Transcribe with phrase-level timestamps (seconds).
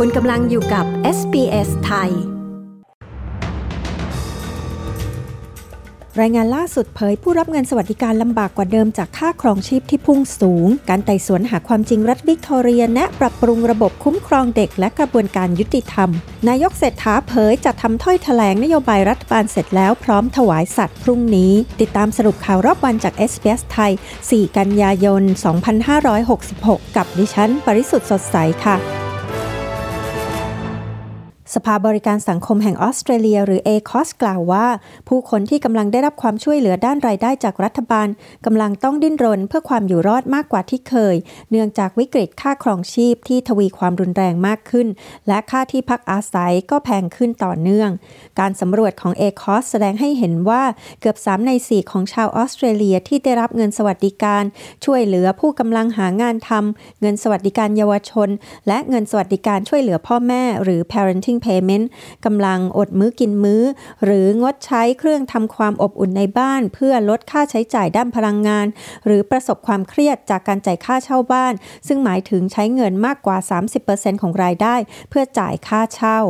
[0.00, 0.86] คุณกำลังอยู่กับ
[1.18, 2.10] SBS ไทย
[6.20, 16.08] รายงานล่าสุดเผยผู้รับเงินสวัสดิการลำบากกว่าเดิมจากค่าครองชีพที่พุ่งสูง การไต่สวนหาความจริงรัฐวิกตอเรียแนะปรับปรุงระบบคุ้มครองเด็กและกระบวนการยุติธรรม
[16.48, 23.92] นายกเศรษฐาเผยจะทำถ้อยแถลงนโยบายรัฐบาลเสร็จแล้วพร้อมถวายสัตว์พรุ่งนี้ ติดตามสรุปข่าวรอบวันจาก SBS ไทย
[24.24, 25.22] 4 กันยายน
[26.04, 29.03] 2566 กับดิฉัน ปริสุทธ์สดใสค่ะ
[31.54, 34.66] สภาบริการสังคมแห่งออสเตรเลีย หรือ ACOS กล่าวว่า
[35.08, 38.08] ผู้คนที่กำลังได้รับความช่วยเหลือด้านรายได้จากรัฐบาล
[38.46, 41.16] กำลังต้องดิ้นรนเพื่อความอยู่รอดมากกว่าที่เคย
[41.50, 44.88] เนื่องจากวิกฤตค่าครองชีพที่ทวีความรุนแรงมากขึ้น
[45.28, 47.90] และค่าที่พักอาศัยก็แพงขึ้นต่อเนื่อง
[48.40, 50.62] การสำรวจของ ACOS แสดงให้เห็นว่า
[51.00, 54.42] เกือบ 3 ใน 4 ของชาวออสเตรเลียที่ได้รับเงินสวัสดิการ
[54.84, 58.28] ช่วยเหลือผู้กำลังหางานทำเงินสวัสดิการเยาวชน
[58.68, 61.86] และเงินสวัสดิการช่วยเหลือพ่อแม่ หรือ parenting Payment
[62.24, 63.62] กำลังอดมื้อกินมื้อ
[64.04, 68.66] หรืองดใช้เครื่องทำความอบอุ่นในบ้าน เพื่อลดค่าใช้จ่ายด้านพลังงาน
[69.06, 71.54] หรือประสบความเครียดจากการจ่ายค่าเช่าบ้าน
[71.86, 73.38] ซึ่งหมายถึงใช้เงินมากกว่า
[73.80, 74.74] 30%ของรายได้
[75.10, 76.20] เพื่อจ่ายค่าเช่า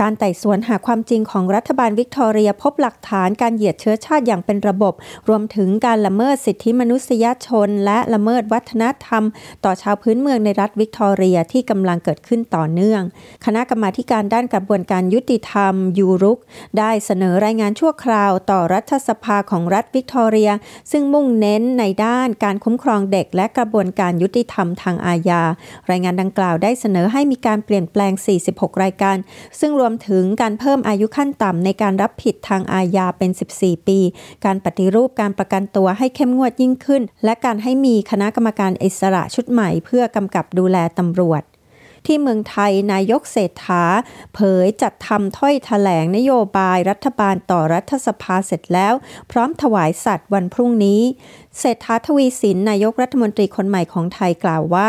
[0.00, 4.94] การไต่สวนหาความจริงของรัฐบาลวิกตอเรียพบหลักฐานการเหยียดเชื้อชาติอย่างเป็นระบบ
[5.28, 9.22] รวมถึงการละเมิดสิทธิมนุษยชน และละเมิดวัฒนธรรม
[9.64, 13.02] ต่อชาวพื้นเมืองในรัฐวิกตอเรียที่กำลังเกิดขึ้นต่อเนื่อง
[13.44, 16.38] คณะกรรมาการด้านกระบวนการยุติธรรมยูรุก
[16.78, 20.50] ได้เสนอรายงานชั่วคราวต่อรัฐสภาของรัฐวิกตอเรีย
[20.92, 25.42] ซึ่งมุ่งเน้นในด้านการคุ้มครองเด็ก และกระบวนการยุติธรรมทางอาญา
[25.90, 28.12] รายงานดังกล่าวได้เสนอให้มีการเปลี่ยนแปลง
[28.48, 29.16] 46 รายการ
[29.60, 33.98] ซึ่งรวมถึงการเพิ่มอายุขั้นต่ำในการรับผิดทางอาญาเป็น 14 ปี
[34.44, 41.42] การปฏิรูปการประกันตัวให้เข้มงวดยิ่งขึ้น และการให้มีคณะกรรมการอิสระชุดใหม่ เพื่อกำกับดูแลตำรวจ
[42.06, 43.84] ที่เมืองไทยนายกเศรษฐา
[44.34, 48.94] เผยจัดทำถ้อยแถลงนโยบายรัฐบาลต่อรัฐสภาเสร็จแล้ว
[49.30, 51.02] พร้อมถวายสัตว์วันพรุ่งนี้
[51.58, 54.88] เศรษฐาทวีสินนายกรัฐมนตรีคนใหม่ของไทยกล่าวว่า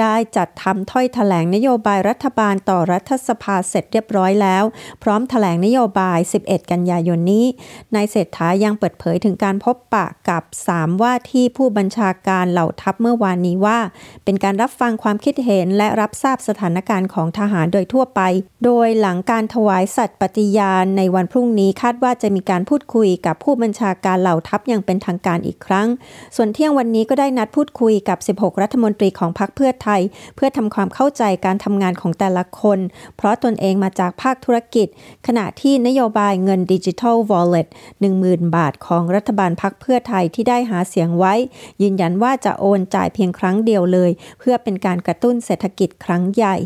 [0.00, 4.64] ได้จัดทำถ้อยแถลงนโยบายรัฐบาลต่อรัฐสภาเสร็จเรียบร้อยแล้ว
[5.02, 7.46] พร้อมแถลงนโยบาย 11 กันยายนนี้
[7.94, 10.42] นายเศรษฐายังเปิดเผยถึงการพบปะกับ
[10.72, 13.78] 3 ว่าที่ผู้บัญชาการเหล่าทัพเมื่อวานนี้ว่า
[14.24, 18.20] เป็นการรับฟังความคิดเห็นและรับทราบสถานการณ์ของทหารโดยทั่วไป
[18.64, 25.88] โดยหลังการถวายสัตย์ปฏิญาณในวันพรุ่งนี้คาดว่าจะมีการพูดคุยกับผู้บัญชาการเหล่าทัพอย่างเป็นทางการอีกครั้ง
[26.36, 30.00] ส่วนเที่ยงวันนี้ก็ได้นัดพูดคุยกับ 16 รัฐมนตรีของพรรคเพื่อไทย
[30.36, 32.78] เพื่อทำความเข้าใจการทำงานของแต่ละคน
[33.16, 34.86] เพราะตนเองมาจากภาคธุรกิจ
[35.26, 37.68] ขณะที่นโยบายเงินดิจิทัลวอลเล็ต
[38.12, 41.34] 10,000 บาทของรัฐบาลพรรคเพื่อไทยที่ได้หาเสียงไว้
[41.82, 46.58] ยืนยันว่าจะโอนจ่ายเพียงครั้งเดียวเลย เพื่อเป็นการกระตุ้นเศรษฐกิจครั้งใหญ่ใหญ่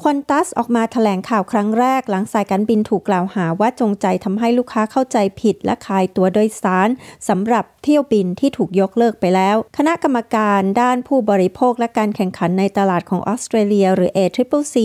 [0.00, 6.88] ควันตัสออกมาถแถลงข่าวครั้งแรกหลังสายการบินถูกกล่าวหาว่าจงใจทำให้ลูกค้าเข้าใจผิดและขายตั๋วโดยสาร
[7.28, 14.76] สำหรับเที่ยวบินที่ถูกยกเลิกไปแล้ว คณะกรรมการด้านผู้บริโภคและการแข่งขันในตลาดของออสเตรเลีย หรือ ACCC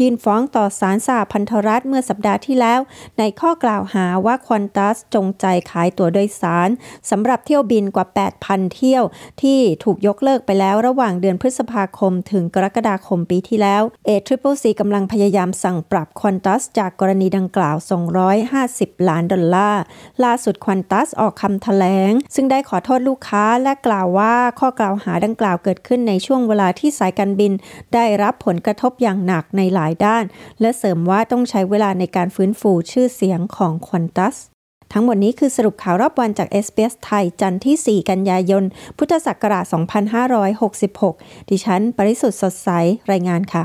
[0.00, 2.80] ยื่นฟ้องต่อศาลสาพันธรัฐเมื่อสัปดาห์ที่แล้ว
[3.18, 6.68] ในข้อกล่าวหาว่าควันตัสจงใจขายตั๋วโดยสาร
[7.10, 8.06] สำหรับเที่ยวบินกว่า
[8.40, 9.02] 8,000 เที่ยว
[9.42, 14.43] ที่ถูกยกเลิกไปแล้วระหว่างเดือนพฤษภาคม ถึงกรกฎาคมปีที่แล้ว ACCC
[14.80, 17.76] กำลังพยายามสั่งปรับควันตัสจากกรณีดังกล่าว
[18.42, 19.82] 250 ล้านดอลลาร์
[20.24, 27.52] ล่าสุดควันตัสออกคำแถลง ซึ่งได้ขอโทษลูกค้าและกล่าวว่าข้อกล่าวหาดังกล่าวเกิดขึ้นในช่วงเวลาที่สายการบิน
[27.94, 30.24] ได้รับผลกระทบอย่างหนักในหลายด้าน
[30.60, 34.36] และเสริมว่าต้องใช้เวลาในการฟื้นฟูชื่อเสียงของควันตัส
[34.92, 38.64] ทั้งหมดนี้คือสรุปข่าวรอบวันจาก s อ s ไทย จันทร์ที่ 4 กันยายน
[38.98, 39.64] พุทธศักราช
[40.96, 42.68] 2566 ดิฉัน ปริสุทธ์สดใส
[43.12, 43.64] รายงานค่ะ